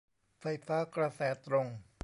[0.41, 1.67] ไฟฟ้ากระแสตรง